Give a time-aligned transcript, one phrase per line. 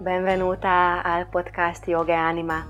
[0.00, 2.66] Benvenuta al podcast Yoga e Anima,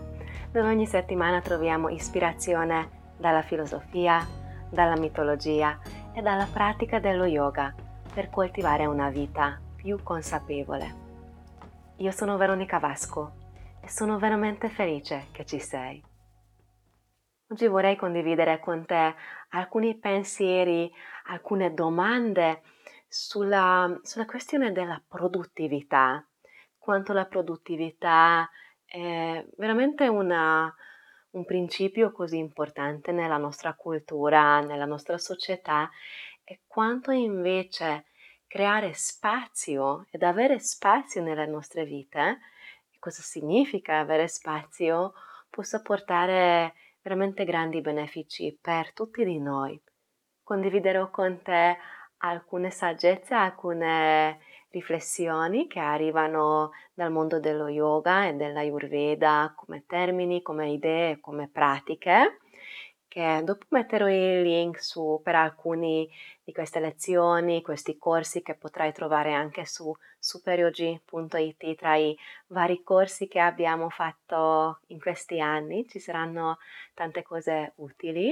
[0.50, 4.26] dove ogni settimana troviamo ispirazione dalla filosofia,
[4.68, 5.78] dalla mitologia
[6.12, 7.72] e dalla pratica dello yoga
[8.12, 10.94] per coltivare una vita più consapevole.
[11.98, 13.34] Io sono Veronica Vasco
[13.80, 16.02] e sono veramente felice che ci sei.
[17.48, 19.14] Oggi vorrei condividere con te
[19.50, 20.92] alcuni pensieri,
[21.28, 22.62] alcune domande
[23.06, 26.24] sulla, sulla questione della produttività
[26.80, 28.50] quanto la produttività
[28.84, 30.74] è veramente una,
[31.30, 35.88] un principio così importante nella nostra cultura, nella nostra società
[36.42, 38.06] e quanto invece
[38.48, 42.40] creare spazio ed avere spazio nelle nostre vite,
[42.98, 45.12] cosa significa avere spazio,
[45.48, 49.80] possa portare veramente grandi benefici per tutti di noi.
[50.42, 51.78] Condividerò con te
[52.18, 54.40] alcune saggezze, alcune
[54.70, 62.38] riflessioni che arrivano dal mondo dello yoga e dell'ayurveda come termini, come idee, come pratiche
[63.10, 66.08] che dopo metterò il link su per alcuni
[66.44, 72.16] di queste lezioni, questi corsi che potrai trovare anche su superyogi.it tra i
[72.46, 76.58] vari corsi che abbiamo fatto in questi anni, ci saranno
[76.94, 78.30] tante cose utili.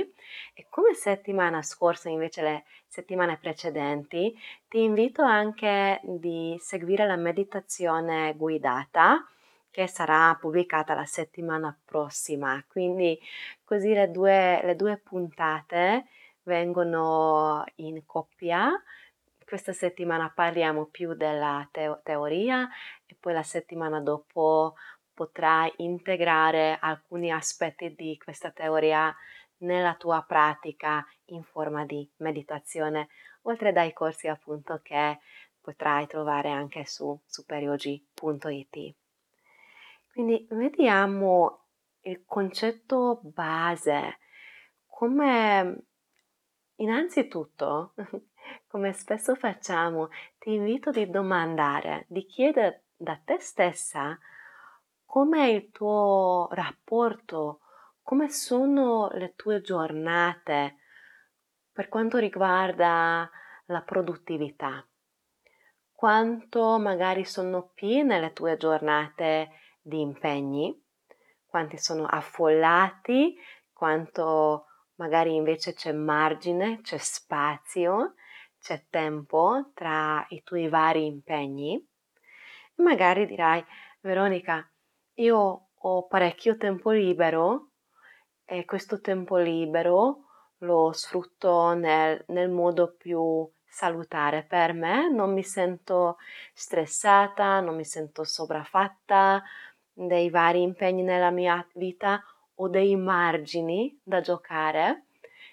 [0.54, 4.32] E come settimana scorsa invece le settimane precedenti
[4.68, 9.26] ti invito anche di seguire la meditazione guidata
[9.78, 12.60] che sarà pubblicata la settimana prossima.
[12.66, 13.16] Quindi
[13.62, 16.06] così le due, le due puntate
[16.42, 18.72] vengono in coppia.
[19.44, 22.68] Questa settimana parliamo più della teo- teoria
[23.06, 24.74] e poi la settimana dopo
[25.14, 29.14] potrai integrare alcuni aspetti di questa teoria
[29.58, 33.10] nella tua pratica in forma di meditazione,
[33.42, 35.20] oltre dai corsi appunto che
[35.60, 38.96] potrai trovare anche su superiogi.it.
[40.18, 41.66] Quindi vediamo
[42.00, 44.18] il concetto base
[44.84, 45.84] come
[46.74, 47.94] innanzitutto,
[48.66, 50.08] come spesso facciamo,
[50.40, 54.18] ti invito a domandare, di chiedere da te stessa
[55.04, 57.60] com'è il tuo rapporto,
[58.02, 60.78] come sono le tue giornate
[61.70, 63.30] per quanto riguarda
[63.66, 64.84] la produttività.
[65.92, 69.50] Quanto magari sono piene le tue giornate
[69.88, 70.78] di impegni,
[71.46, 73.34] quanti sono affollati,
[73.72, 74.66] quanto
[74.96, 78.14] magari invece c'è margine, c'è spazio,
[78.60, 81.74] c'è tempo tra i tuoi vari impegni.
[81.76, 83.64] E magari dirai,
[84.00, 84.68] Veronica,
[85.14, 87.70] io ho parecchio tempo libero
[88.44, 90.24] e questo tempo libero
[90.58, 96.16] lo sfrutto nel, nel modo più salutare per me, non mi sento
[96.52, 99.42] stressata, non mi sento sopraffatta,
[100.06, 102.22] dei vari impegni nella mia vita
[102.56, 105.06] o dei margini da giocare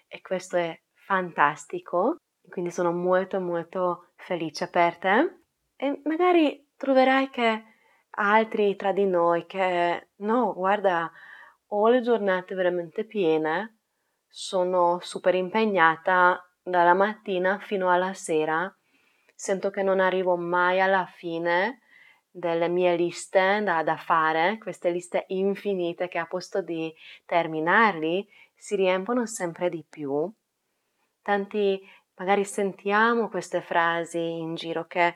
[0.07, 2.17] e questo è fantastico,
[2.47, 5.39] quindi sono molto molto felice per te.
[5.75, 7.63] E magari troverai che
[8.11, 11.11] altri tra di noi che no, guarda,
[11.67, 13.79] ho le giornate veramente piene,
[14.27, 18.73] sono super impegnata dalla mattina fino alla sera,
[19.33, 21.79] sento che non arrivo mai alla fine
[22.37, 26.93] delle mie liste da, da fare, queste liste infinite che a posto di
[27.25, 30.29] terminarli si riempiono sempre di più.
[31.21, 31.81] Tanti
[32.15, 35.15] magari sentiamo queste frasi in giro che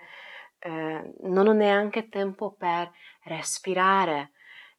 [0.60, 2.90] eh, non ho neanche tempo per
[3.24, 4.32] respirare.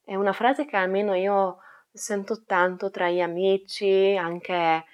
[0.03, 1.59] È una frase che almeno io
[1.93, 4.85] sento tanto tra gli amici, anche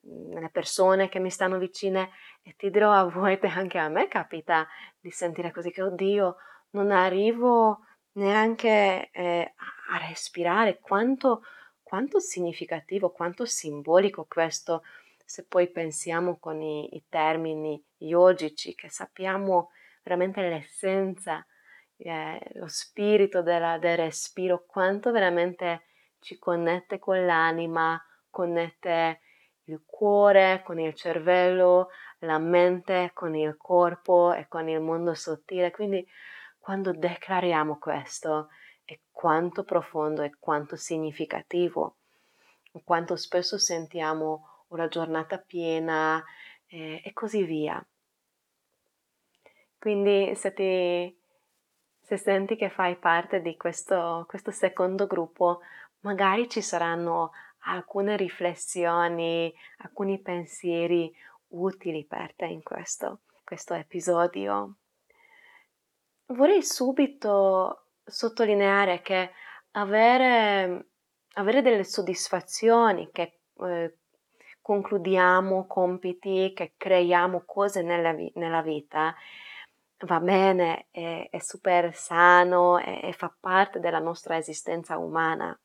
[0.00, 2.10] le persone che mi stanno vicine
[2.42, 4.68] e ti dirò a volte anche a me capita
[5.00, 6.36] di sentire così che oddio
[6.74, 7.80] non arrivo
[8.12, 9.54] neanche eh,
[9.88, 11.42] a respirare quanto,
[11.82, 14.82] quanto significativo, quanto simbolico questo,
[15.24, 19.70] se poi pensiamo con i, i termini yogici, che sappiamo
[20.02, 21.44] veramente l'essenza,
[21.96, 25.84] eh, lo spirito della, del respiro, quanto veramente
[26.20, 28.00] ci connette con l'anima,
[28.30, 29.20] connette
[29.64, 31.88] il cuore con il cervello,
[32.20, 35.70] la mente con il corpo e con il mondo sottile.
[35.70, 36.06] Quindi
[36.64, 38.48] quando declariamo questo
[38.86, 41.96] è quanto profondo e quanto significativo,
[42.84, 46.24] quanto spesso sentiamo una giornata piena
[46.64, 47.86] eh, e così via.
[49.78, 51.14] Quindi se, ti,
[52.00, 55.60] se senti che fai parte di questo, questo secondo gruppo,
[56.00, 57.32] magari ci saranno
[57.66, 61.14] alcune riflessioni, alcuni pensieri
[61.48, 64.76] utili per te in questo, questo episodio
[66.26, 69.30] vorrei subito sottolineare che
[69.72, 70.86] avere,
[71.34, 73.98] avere delle soddisfazioni, che eh,
[74.60, 79.14] concludiamo compiti, che creiamo cose nella, vi- nella vita,
[80.06, 85.58] va bene, è, è super sano e, fa parte della nostra esistenza umana.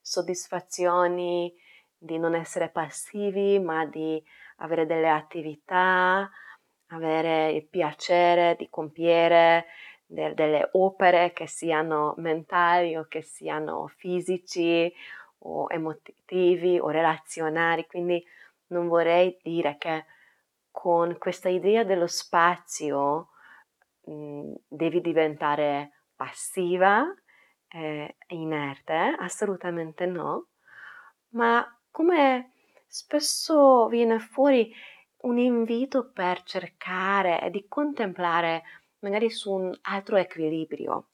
[0.00, 1.54] Soddisfazioni
[1.96, 4.22] di non essere passivi, ma di
[4.56, 6.30] avere delle attività,
[6.88, 9.66] avere il piacere di compiere
[10.10, 14.92] de- delle opere che siano mentali o che siano fisici
[15.38, 17.86] o emotivi o relazionali.
[17.86, 18.22] Quindi
[18.68, 20.04] non vorrei dire che
[20.70, 23.28] con questa idea dello spazio
[24.06, 27.04] mh, mhmm, devi diventare passiva,
[27.68, 30.48] eh, inerte, assolutamente no,
[31.30, 32.52] ma come
[32.86, 34.72] spesso viene fuori
[35.22, 38.62] un invito per cercare e di contemplare
[39.00, 41.08] magari su un altro equilibrio.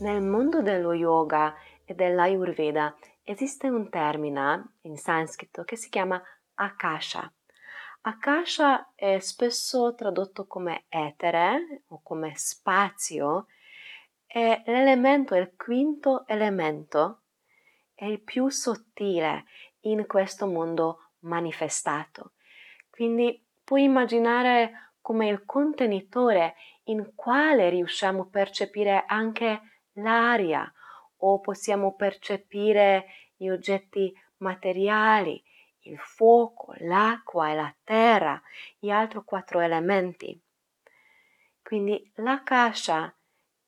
[0.00, 1.54] Nel mondo dello yoga
[1.84, 6.22] e dell'ayurveda esiste un termine in sanscrito che si chiama
[6.54, 7.30] akasha.
[8.02, 13.46] Akasha è spesso tradotto come etere o come spazio
[14.26, 17.19] e l'elemento, il quinto elemento,
[18.00, 19.44] è il più sottile
[19.80, 22.32] in questo mondo manifestato.
[22.88, 26.54] Quindi puoi immaginare come il contenitore
[26.84, 29.60] in quale riusciamo a percepire anche
[29.96, 30.72] l'aria
[31.18, 33.04] o possiamo percepire
[33.36, 35.44] gli oggetti materiali,
[35.80, 38.40] il fuoco, l'acqua e la terra,
[38.78, 40.40] gli altri quattro elementi.
[41.62, 43.14] Quindi la cascia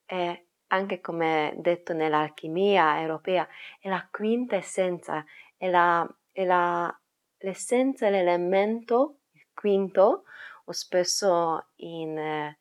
[0.07, 0.43] è,
[0.73, 3.47] anche come detto nell'alchimia europea,
[3.79, 5.25] è la quinta essenza,
[5.57, 7.01] è, la, è la,
[7.39, 10.25] l'essenza, l'elemento, il quinto,
[10.65, 12.55] o spesso in,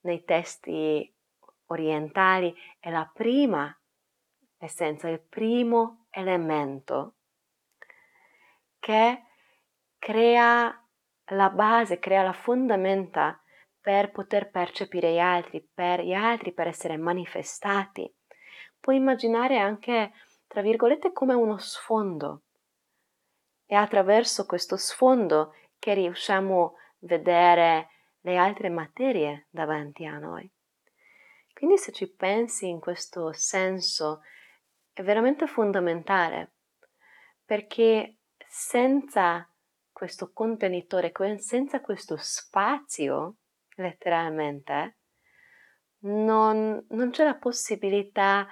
[0.00, 1.14] nei testi
[1.66, 3.78] orientali, è la prima
[4.56, 7.16] essenza, il primo elemento
[8.78, 9.22] che
[9.98, 10.82] crea
[11.28, 13.38] la base, crea la fondamenta
[13.84, 18.10] per poter percepire gli altri, per gli altri, per essere manifestati.
[18.80, 20.12] Puoi immaginare anche,
[20.46, 22.44] tra virgolette, come uno sfondo.
[23.66, 27.90] È attraverso questo sfondo che riusciamo a vedere
[28.20, 30.50] le altre materie davanti a noi.
[31.52, 34.22] Quindi se ci pensi in questo senso
[34.94, 36.54] è veramente fondamentale
[37.44, 38.16] perché
[38.48, 39.46] senza
[39.92, 43.40] questo contenitore, senza questo spazio,
[43.74, 44.98] letteralmente,
[46.00, 48.46] non, non c'è la possibilità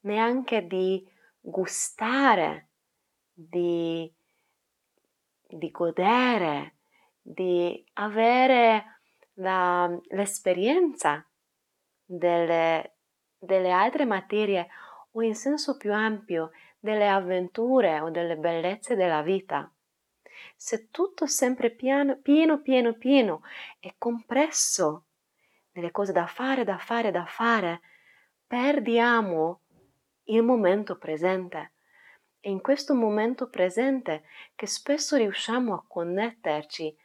[0.00, 1.04] neanche di
[1.40, 2.70] gustare,
[3.32, 4.12] di,
[5.46, 6.76] di godere,
[7.20, 9.00] di avere
[9.34, 11.26] la, l'esperienza
[12.04, 12.96] delle,
[13.38, 14.68] delle altre materie
[15.12, 19.70] o in senso più ampio delle avventure o delle bellezze della vita.
[20.56, 23.42] Se tutto è sempre piano, pieno, pieno, pieno
[23.78, 25.06] è compresso
[25.72, 27.80] nelle cose da fare, da fare, da fare,
[28.46, 29.62] perdiamo
[30.24, 31.74] il momento presente.
[32.40, 34.24] È in questo momento presente
[34.54, 36.96] che spesso riusciamo a connetterci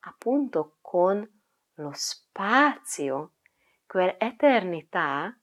[0.00, 1.26] appunto con
[1.74, 3.34] lo spazio,
[3.86, 5.36] quell'eternità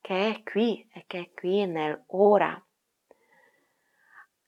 [0.00, 2.62] che è qui e che è qui nell'ora.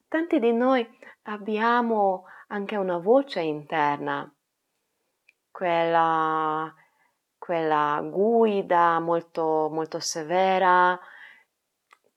[0.08, 0.86] Tanti di noi
[1.32, 4.32] abbiamo anche una voce interna,
[5.50, 6.72] quella,
[7.38, 10.98] quella guida molto, molto severa,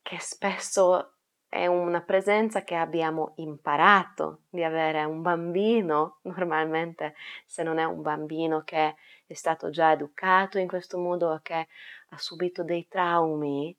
[0.01, 1.13] che spesso
[1.48, 8.01] è una presenza che abbiamo imparato di avere un bambino, normalmente se non è un
[8.01, 11.68] bambino che è stato già educato in questo modo che
[12.10, 13.75] ha subito dei traumi,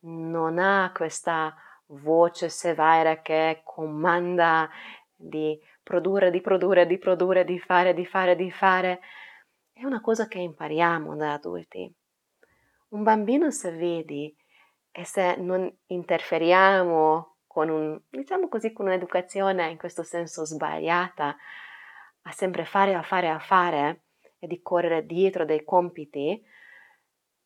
[0.00, 1.54] non ha questa
[1.86, 4.68] voce severa che comanda
[5.14, 9.00] di produrre, di produrre, di produrre, di fare, di fare, di fare.
[9.72, 11.92] È una cosa che impariamo da adulti.
[12.88, 14.34] Un bambino se vedi
[14.90, 21.36] e se non interferiamo con un, diciamo così, con un'educazione in questo senso sbagliata,
[22.22, 24.02] a sempre fare, a fare, a fare
[24.38, 26.42] e di correre dietro dei compiti,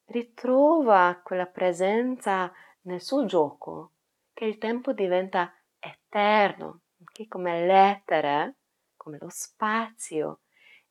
[0.06, 2.52] ritrova quella presenza
[2.82, 3.92] nel suo gioco
[4.38, 8.58] che il tempo diventa eterno, che come l'etere,
[8.94, 10.42] come lo spazio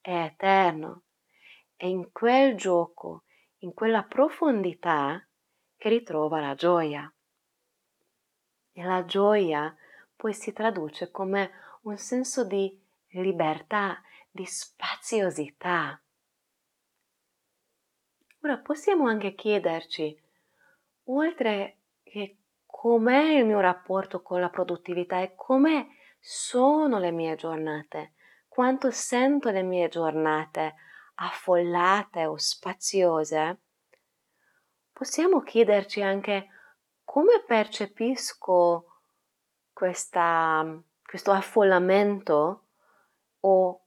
[0.02, 1.04] è eterno.
[1.78, 3.24] E in quel gioco,
[3.60, 5.26] in quella profondità,
[5.78, 7.10] che ritrova la gioia.
[8.74, 9.74] E la gioia
[10.14, 11.52] poi si traduce come
[11.84, 12.78] un senso di
[13.12, 15.98] libertà, di spaziosità.
[18.42, 20.22] Ora possiamo anche chiederci,
[21.06, 22.40] oltre che
[22.88, 28.14] com'è il mio rapporto con la produttività e come sono le mie giornate,
[28.48, 30.76] quanto sento le mie giornate
[31.16, 33.60] affollate o spaziose,
[34.94, 36.48] possiamo chiederci anche
[37.04, 39.02] come percepisco
[39.74, 42.68] questa, questo affollamento
[43.42, 43.86] o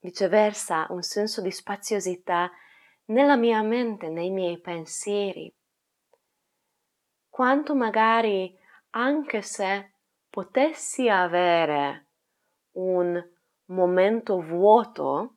[0.00, 2.50] viceversa un senso di spaziosità
[3.06, 5.50] nella mia mente, nei miei pensieri.
[7.40, 8.54] Quanto magari
[8.90, 9.92] anche se
[10.28, 12.08] potessi avere
[12.72, 13.18] un
[13.68, 15.36] momento vuoto,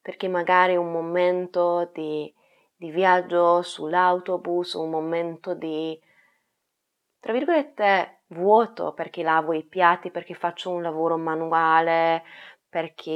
[0.00, 2.32] perché magari un momento di,
[2.76, 6.00] di viaggio sull'autobus, un momento di,
[7.18, 12.22] tra virgolette, vuoto perché lavo i piatti, perché faccio un lavoro manuale,
[12.68, 13.10] perché,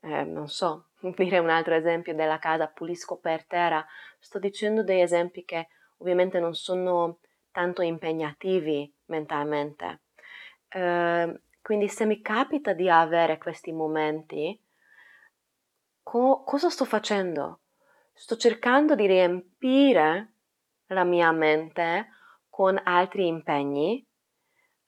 [0.00, 3.86] eh, non so, dire un altro esempio della casa, pulisco per terra.
[4.18, 7.18] Sto dicendo degli esempi che ovviamente non sono
[7.50, 10.02] tanto impegnativi mentalmente.
[10.68, 14.58] Eh, quindi se mi capita di avere questi momenti,
[16.02, 17.60] co- cosa sto facendo?
[18.12, 20.32] Sto cercando di riempire
[20.86, 22.08] la mia mente
[22.48, 24.04] con altri impegni,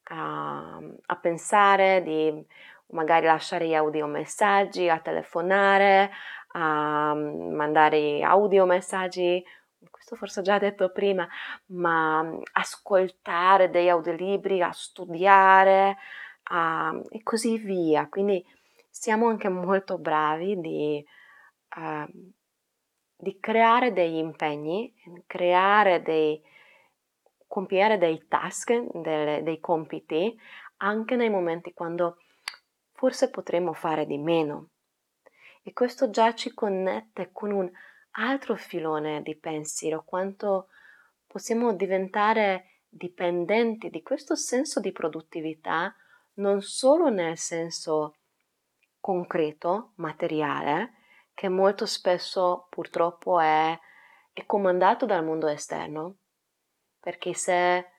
[0.05, 2.45] a, a pensare di
[2.89, 6.11] magari lasciare gli audiomessaggi, a telefonare,
[6.53, 9.45] a mandare audiomessaggi,
[9.89, 11.27] questo forse ho già detto prima,
[11.67, 15.97] ma ascoltare degli audiolibri, a studiare
[16.45, 18.09] a, e così via.
[18.09, 18.45] Quindi
[18.91, 21.05] siamo anche molto bravi di,
[21.77, 22.33] uh,
[23.17, 24.93] di creare degli impegni,
[25.27, 26.43] creare dei,
[27.47, 30.39] compiere dei task, delle, dei compiti,
[30.79, 32.19] anche nei momenti quando
[32.93, 34.69] forse potremmo fare di meno.
[35.63, 37.71] E questo già ci connette con un
[38.13, 40.69] altro filone di pensiero, quanto
[41.27, 45.95] possiamo diventare dipendenti di questo senso di produttività,
[46.35, 48.17] non solo nel senso
[48.99, 50.95] concreto, materiale,
[51.35, 53.79] che molto spesso purtroppo è,
[54.33, 56.17] è comandato dal mondo esterno,
[56.99, 57.91] perché se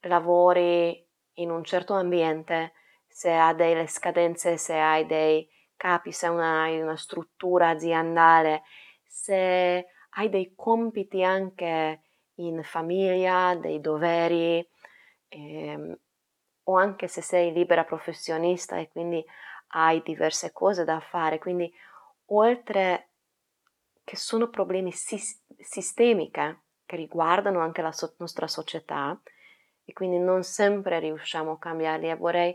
[0.00, 2.72] lavori in un certo ambiente
[3.06, 8.62] se ha delle scadenze, se hai dei capi, se hai una struttura aziendale,
[9.10, 12.00] se hai dei compiti anche
[12.36, 14.64] in famiglia, dei doveri,
[15.28, 15.98] ehm,
[16.64, 19.24] o anche se sei libera professionista e quindi
[19.72, 21.38] hai diverse cose da fare.
[21.38, 21.72] Quindi,
[22.26, 23.08] oltre
[24.04, 29.20] che sono problemi sis- sistemiche che riguardano anche la so- nostra società,
[29.84, 32.54] e quindi non sempre riusciamo a cambiarli, e vorrei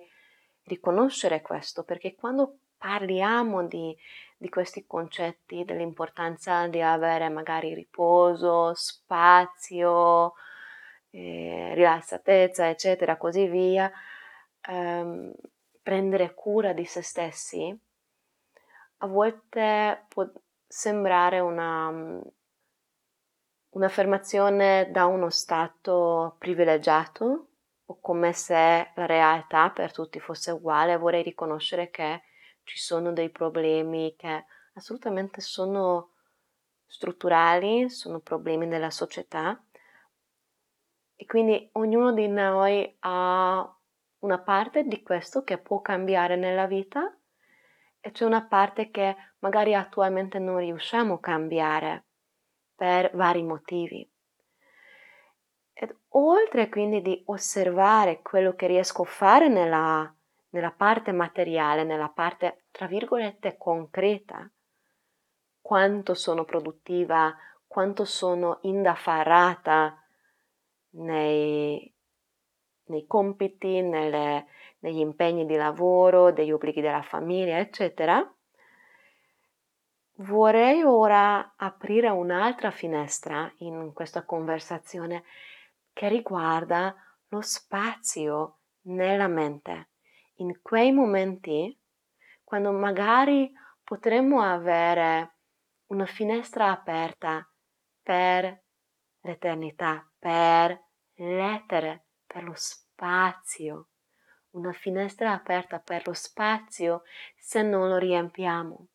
[0.64, 3.96] riconoscere questo, perché quando parliamo di,
[4.38, 10.34] di questi concetti, dell'importanza di avere magari riposo, spazio,
[11.12, 13.92] eh, rilassatezza, eccetera, così via,
[14.62, 15.34] ehm,
[15.82, 17.80] prendere cura di se stessi,
[19.00, 20.28] a volte può
[20.68, 22.22] sembrare una,
[23.70, 27.48] un'affermazione da uno stato privilegiato,
[27.88, 32.24] o come se la realtà per tutti fosse uguale, vorrei riconoscere che
[32.66, 36.16] ci sono dei problemi che assolutamente sono
[36.86, 39.64] strutturali, sono problemi della società
[41.16, 43.78] e quindi ognuno di noi ha
[44.20, 47.16] una parte di questo che può cambiare nella vita
[48.00, 52.06] e c'è una parte che magari attualmente non riusciamo a cambiare
[52.76, 54.08] per vari motivi.
[55.74, 60.15] Ed oltre quindi di osservare quello che riesco a fare nella,
[60.56, 64.50] nella parte materiale, nella parte, tra virgolette, concreta,
[65.60, 67.36] quanto sono produttiva,
[67.68, 70.02] quanto sono indaffarata
[70.92, 71.94] nei,
[72.86, 74.48] nei compiti, nelle,
[74.80, 78.26] negli impegni di lavoro, degli obblighi della famiglia, eccetera,
[80.20, 85.26] vorrei ora aprire un'altra finestra in questa conversazione
[85.92, 86.96] che riguarda
[87.28, 89.90] lo spazio nella mente.
[90.40, 91.78] In quei momenti,
[92.44, 93.50] quando magari
[93.84, 95.36] potremmo avere
[95.88, 97.48] una finestra aperta
[98.04, 98.64] per
[99.22, 100.84] l'eternità, per
[101.16, 103.88] l'etere, per lo spazio.
[104.52, 107.04] Una finestra aperta per lo spazio
[107.38, 108.88] se non lo riempiamo.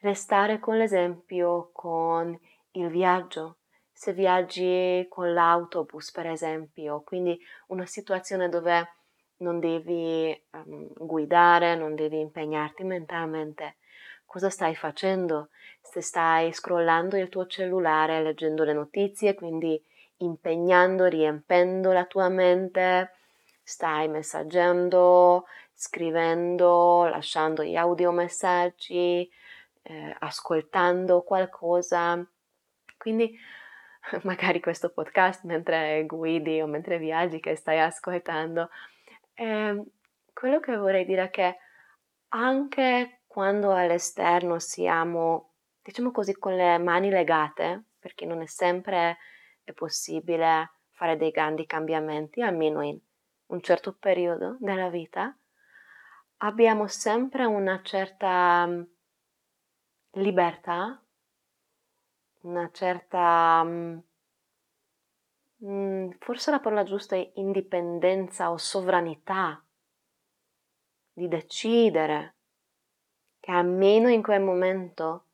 [0.00, 2.38] Restare con l'esempio con
[2.72, 3.58] il viaggio,
[3.92, 7.38] se viaggi con l'autobus, per esempio, quindi
[7.68, 8.95] una situazione dove
[9.38, 13.76] non devi um, guidare, non devi impegnarti mentalmente.
[14.24, 15.50] Cosa stai facendo?
[15.80, 19.80] Se stai scrollando il tuo cellulare, leggendo le notizie, quindi
[20.18, 23.12] impegnando, riempendo la tua mente,
[23.62, 29.30] stai messaggiando, scrivendo, lasciando gli audiomessaggi,
[29.82, 32.24] eh, ascoltando qualcosa.
[32.96, 33.36] Quindi
[34.22, 38.70] magari questo podcast mentre guidi o mentre viaggi che stai ascoltando.
[39.38, 39.84] Eh,
[40.32, 41.58] quello che vorrei dire è che
[42.28, 45.52] anche quando all'esterno siamo,
[45.82, 49.18] diciamo così, con le mani legate, perché non è sempre
[49.62, 52.98] è possibile fare dei grandi cambiamenti, almeno in
[53.48, 55.36] un certo periodo della vita,
[56.38, 58.82] abbiamo sempre una certa mm,
[60.12, 61.02] libertà,
[62.42, 63.62] una certa,
[65.66, 69.62] mm, forse la parola giusta è indipendenza o sovranità
[71.12, 72.34] di decidere
[73.40, 75.26] che almeno in quel momento,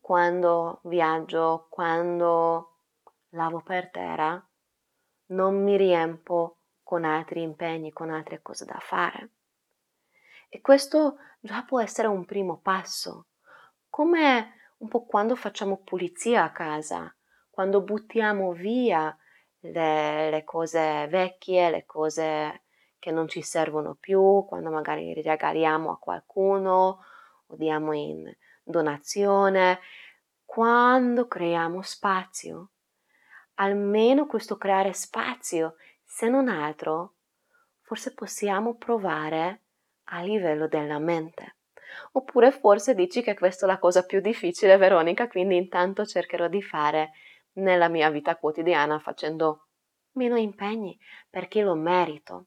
[0.00, 2.78] quando viaggio, quando
[3.30, 4.42] lavo per terra,
[5.26, 9.30] non mi riempo con altri impegni, con altre cose da fare.
[10.48, 13.26] E questo già può essere un primo passo,
[13.88, 17.13] come un po' quando facciamo pulizia a casa,
[17.54, 19.16] quando buttiamo via
[19.60, 22.62] le, le cose vecchie, le cose
[22.98, 27.04] che non ci servono più, quando magari regaliamo a qualcuno
[27.46, 28.28] o diamo in
[28.64, 29.78] donazione,
[30.44, 32.70] quando creiamo spazio.
[33.54, 37.14] Almeno questo creare spazio, se non altro,
[37.82, 39.60] forse possiamo provare
[40.06, 41.58] a livello della mente.
[42.12, 46.60] Oppure forse dici che questa è la cosa più difficile, Veronica, quindi intanto cercherò di
[46.60, 47.12] fare
[47.54, 49.68] nella mia vita quotidiana facendo
[50.12, 52.46] meno impegni perché lo merito.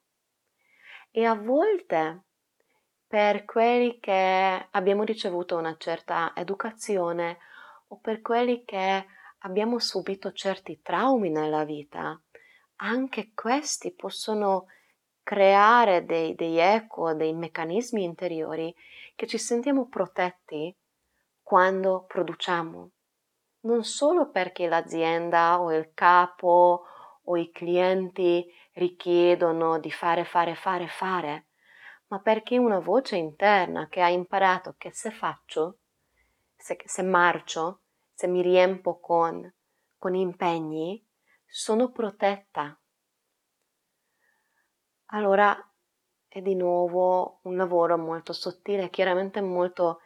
[1.11, 2.23] E a volte
[3.07, 7.37] per quelli che abbiamo ricevuto una certa educazione
[7.87, 9.05] o per quelli che
[9.39, 12.19] abbiamo subito certi traumi nella vita,
[12.77, 14.65] anche questi possono
[15.23, 18.73] creare dei, dei eco, dei meccanismi interiori
[19.15, 20.75] che ci sentiamo protetti
[21.41, 22.91] quando produciamo.
[23.67, 26.85] Non solo perché l'azienda o il capo
[27.21, 31.47] o i clienti richiedono di fare, fare, fare, fare,
[32.07, 35.79] ma perché una voce interna che ha imparato che se faccio,
[36.55, 37.81] se, se marcio,
[38.13, 39.53] se mi riempo con,
[39.97, 41.05] con impegni,
[41.45, 42.79] sono protetta.
[45.07, 45.53] Allora
[46.25, 49.99] è di nuovo un lavoro molto sottile, chiaramente molto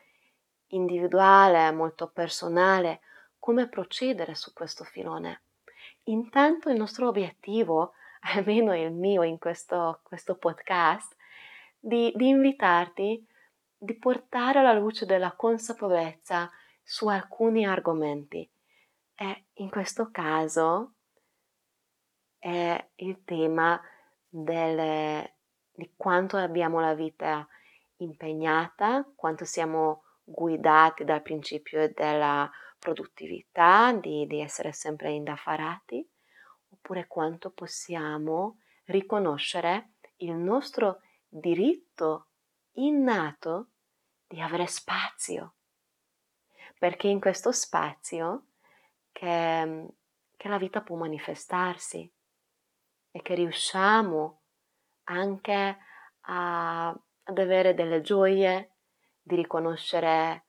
[0.70, 3.02] individuale, molto personale,
[3.42, 5.42] come procedere su questo filone.
[6.04, 7.94] Intanto il nostro obiettivo,
[8.36, 11.16] almeno il mio in questo, questo podcast,
[11.80, 13.28] di, di invitarti,
[13.76, 16.50] di portare alla luce della consapevolezza
[16.84, 18.48] su alcuni argomenti.
[19.16, 20.94] E in questo caso
[22.38, 23.82] è il tema
[24.30, 25.38] delle,
[25.72, 27.48] di quanto abbiamo la vita
[27.98, 32.50] impegnata, quanto siamo guidati dal principio della
[32.82, 36.04] produttività, di, di essere sempre indaffarati,
[36.70, 42.30] oppure quanto possiamo riconoscere il nostro diritto
[42.74, 43.70] innato
[44.26, 45.54] di avere spazio,
[46.80, 48.48] perché in questo spazio
[49.12, 49.88] che,
[50.36, 52.12] che la vita può manifestarsi
[53.12, 54.42] e che riusciamo
[55.04, 55.78] anche
[56.22, 58.72] a, ad avere delle gioie,
[59.22, 60.46] di riconoscere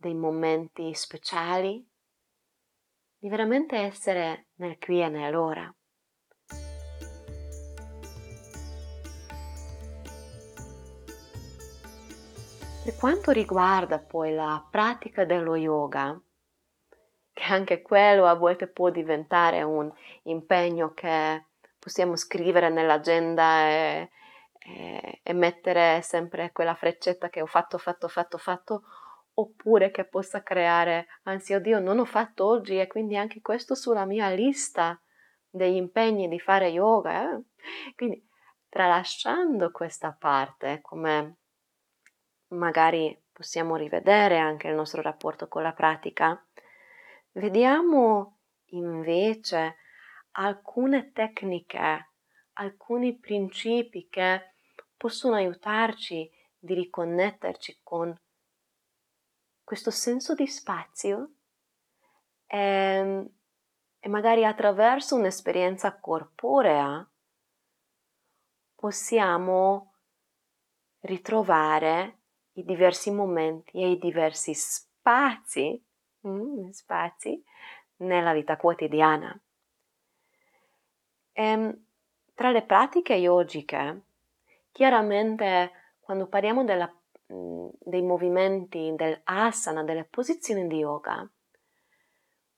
[0.00, 1.86] dei momenti speciali,
[3.18, 5.72] di veramente essere nel qui e nell'ora.
[12.82, 16.18] Per quanto riguarda poi la pratica dello yoga,
[17.34, 21.44] che anche quello a volte può diventare un impegno che
[21.78, 24.10] possiamo scrivere nell'agenda e,
[24.58, 28.82] e, e, mettere sempre quella freccetta che ho fatto, fatto, fatto, fatto,
[29.40, 34.04] oppure che possa creare, anzi, oddio, non ho fatto oggi e quindi anche questo sulla
[34.04, 35.00] mia lista
[35.48, 37.32] degli impegni di fare yoga.
[37.32, 37.42] Eh?
[37.94, 38.26] Quindi,
[38.68, 41.36] tralasciando questa parte, come
[42.48, 46.42] magari possiamo rivedere anche il nostro rapporto con la pratica,
[47.32, 48.38] vediamo
[48.72, 49.76] invece
[50.32, 52.10] alcune tecniche,
[52.54, 54.52] alcuni principi che
[54.96, 58.14] possono aiutarci di riconnetterci con
[59.70, 61.34] questo senso di spazio
[62.44, 63.30] e, ehm,
[64.00, 67.08] e magari attraverso un'esperienza corporea
[68.74, 69.92] possiamo
[71.02, 72.18] ritrovare
[72.54, 75.80] i diversi momenti e i diversi spazi,
[76.26, 77.40] mm, spazi
[77.98, 79.40] nella vita quotidiana.
[81.30, 81.84] E, ehm,
[82.34, 84.02] tra le pratiche yogiche,
[84.72, 86.92] chiaramente quando parliamo della,
[87.30, 91.28] dei movimenti dell'asana, delle posizioni di yoga,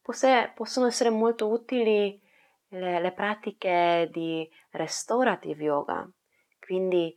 [0.01, 2.21] possono essere molto utili
[2.69, 6.11] le, le pratiche di restorative yoga,
[6.59, 7.15] quindi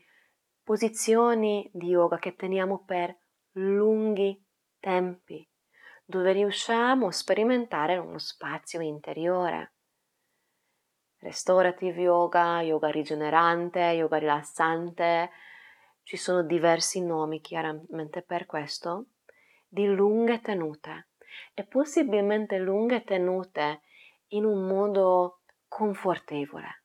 [0.64, 3.16] posizioni di yoga che teniamo per
[3.52, 4.44] lunghi
[4.80, 5.48] tempi,
[6.04, 9.74] dove riusciamo a sperimentare uno spazio interiore.
[11.20, 15.30] Restorative yoga, yoga rigenerante, yoga rilassante,
[16.06, 19.08] ci sono diversi nomi chiaramente per questo,
[19.68, 21.08] di lunghe tenute.
[21.56, 23.82] E possibilmente lunghe tenute
[24.30, 26.84] in un modo confortevole,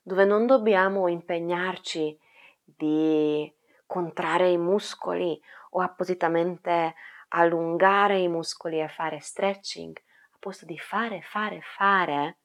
[0.00, 2.18] dove non dobbiamo impegnarci
[2.62, 3.52] di
[3.84, 5.38] contrarre i muscoli
[5.70, 6.94] o appositamente
[7.30, 12.38] allungare i muscoli e fare stretching, a posto di fare, fare, fare,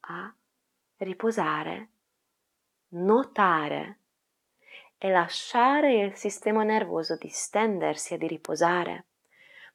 [0.00, 0.34] a
[0.96, 1.90] riposare,
[2.88, 4.00] notare
[4.98, 9.06] e lasciare il sistema nervoso distendersi e di riposare.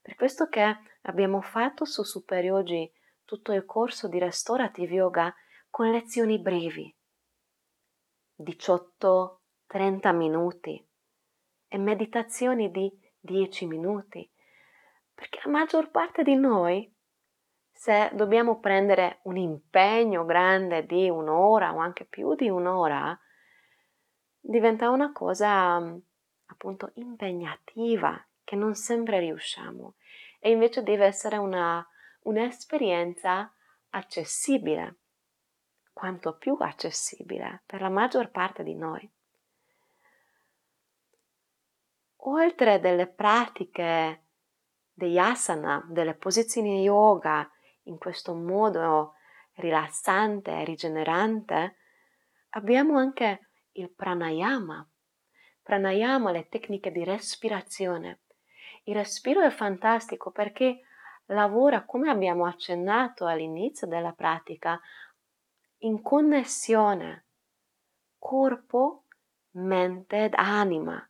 [0.02, 2.92] Per questo che abbiamo fatto su Super Yogi
[3.24, 5.34] tutto il corso di Restorative Yoga
[5.70, 6.94] con lezioni brevi,
[8.38, 10.88] 18-30 minuti
[11.70, 14.30] e meditazioni di 10 minuti,
[15.16, 16.94] perché la maggior parte di noi,
[17.72, 23.18] se dobbiamo prendere un impegno grande di un'ora o anche più di un'ora,
[24.46, 25.78] diventa una cosa
[26.48, 29.96] appunto impegnativa che non sempre riusciamo
[30.40, 31.86] e invece deve essere una,
[32.24, 33.52] un'esperienza
[33.92, 34.98] accessibile
[35.94, 39.10] quanto più accessibile per la maggior parte di noi.
[42.26, 44.24] Oltre delle pratiche
[44.92, 47.50] degli asana, delle posizioni yoga
[47.84, 49.16] in questo modo
[49.56, 51.76] rilassante e rigenerante,
[52.50, 54.88] abbiamo anche il pranayama.
[55.62, 58.22] Pranayama, le tecniche di respirazione.
[58.84, 60.82] Il respiro è fantastico perché
[61.28, 64.80] lavora, come abbiamo accennato all'inizio della pratica,
[65.80, 67.26] in connessione
[68.18, 69.06] corpo,
[69.52, 71.08] mente ed anima.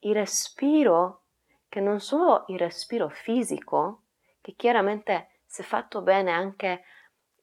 [0.00, 1.24] Il respiro,
[1.68, 4.02] che non solo il respiro fisico,
[4.40, 6.84] che chiaramente se fatto bene anche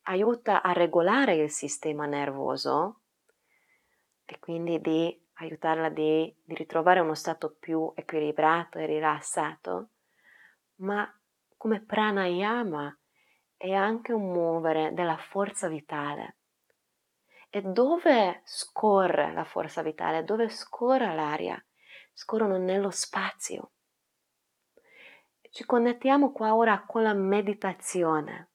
[0.04, 3.01] aiuta a regolare il sistema nervoso
[4.32, 9.90] e quindi di aiutarla di, di ritrovare uno stato più equilibrato e rilassato,
[10.76, 11.06] ma
[11.58, 12.98] come pranayama
[13.58, 16.38] è anche un muovere della forza vitale.
[17.50, 20.24] E dove scorre la forza vitale?
[20.24, 21.62] Dove scorre l'aria?
[22.14, 23.72] Scorrono nello spazio.
[25.42, 28.52] Ci connettiamo qua ora con la meditazione.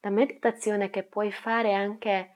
[0.00, 2.35] La meditazione che puoi fare anche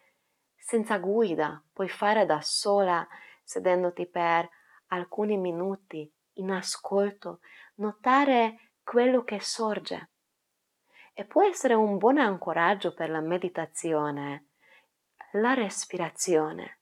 [0.61, 3.07] senza guida, puoi fare da sola,
[3.43, 4.49] sedendoti per
[4.89, 7.41] alcuni minuti in ascolto,
[7.77, 10.11] notare quello che sorge
[11.13, 14.47] e può essere un buon ancoraggio per la meditazione,
[15.33, 16.79] la respirazione.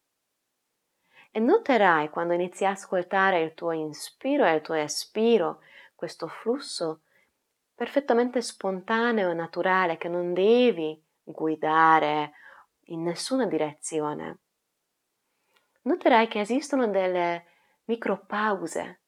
[1.30, 5.60] E noterai quando inizi a ascoltare il tuo inspiro e il tuo espiro,
[5.94, 7.02] questo flusso
[7.74, 12.32] perfettamente spontaneo e naturale che non devi guidare
[12.88, 14.38] in nessuna direzione.
[15.82, 17.44] Noterai che esistono delle
[17.84, 19.00] micropause.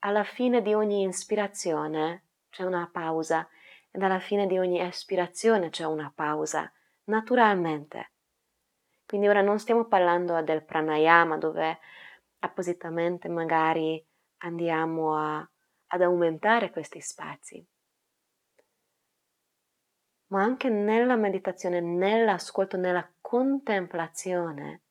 [0.00, 3.48] Alla fine di ogni ispirazione c'è una pausa
[3.90, 6.70] ed alla fine di ogni espirazione c'è una pausa,
[7.04, 8.12] naturalmente.
[9.06, 11.78] Quindi ora non stiamo parlando del pranayama dove
[12.40, 14.04] appositamente magari
[14.38, 15.50] andiamo a,
[15.88, 17.66] ad aumentare questi spazi,
[20.28, 24.82] ma anche nella meditazione, nell'ascolto, nella contemplazione,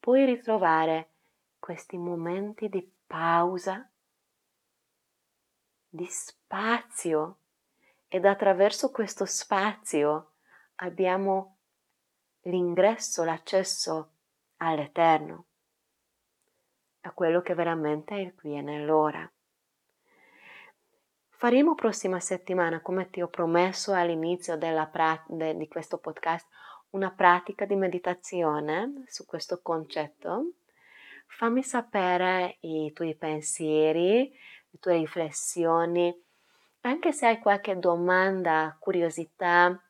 [0.00, 1.10] puoi ritrovare
[1.58, 3.88] questi momenti di pausa,
[5.88, 7.38] di spazio
[8.08, 10.32] ed attraverso questo spazio
[10.76, 11.56] abbiamo
[12.42, 14.12] l'ingresso, l'accesso
[14.58, 15.44] all'eterno,
[17.02, 19.30] a quello che veramente è il qui e nell'ora.
[21.38, 26.48] Faremo prossima settimana, come ti ho promesso all'inizio pra- de- di questo podcast,
[26.90, 30.52] una pratica di meditazione su questo concetto.
[31.28, 34.30] Fammi sapere i tuoi pensieri,
[34.70, 36.12] le tue riflessioni
[36.80, 39.80] anche se hai qualche domanda, curiosità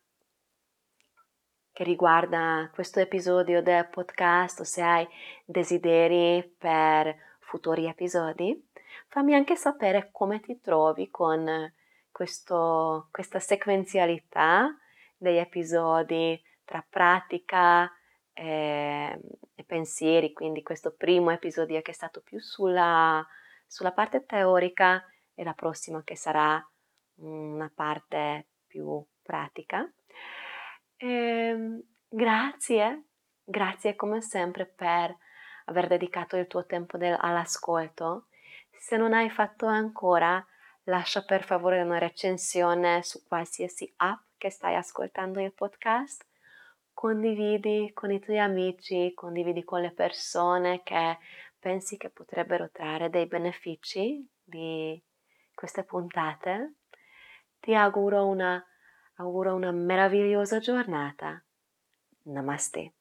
[1.73, 5.09] che riguarda questo episodio del podcast o se hai
[5.45, 8.68] desideri per futuri episodi,
[9.07, 11.73] fammi anche sapere come ti trovi con
[12.11, 14.77] questo, questa sequenzialità
[15.17, 17.91] degli episodi tra pratica
[18.33, 19.19] e,
[19.55, 23.27] e, pensieri, quindi questo primo episodio che è stato più sulla,
[23.67, 26.65] sulla parte teorica e la prossima che sarà
[27.17, 29.91] una parte più pratica.
[30.97, 33.05] E, ehm, grazie,
[33.45, 35.17] grazie come sempre per
[35.67, 38.28] aver dedicato il tuo tempo del, all'ascolto.
[38.79, 40.45] Se non hai fatto ancora,
[40.85, 46.25] lascia per favore una recensione su qualsiasi app che stai ascoltando il podcast.
[46.95, 51.19] Condividi con i tuoi amici, condividi con le persone che
[51.59, 55.01] pensi che potrebbero trarre dei benefici di
[55.55, 56.75] queste puntate.
[57.61, 58.65] Ti auguro una,
[59.17, 61.43] auguro una meravigliosa giornata.
[62.23, 62.93] Namaste.